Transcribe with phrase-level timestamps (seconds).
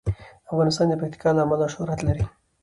[0.51, 2.23] افغانستان د پکتیکا له امله شهرت لري.